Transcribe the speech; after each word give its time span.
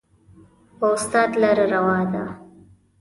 و 0.79 0.83
استاد 0.85 1.31
لره 1.41 1.65
روا 1.73 2.05
ده 2.11 2.23